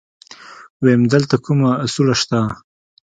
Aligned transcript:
ويم 0.83 1.01
دلته 1.13 1.35
کومه 1.45 1.69
سوړه 1.93 2.15
شته. 2.21 2.39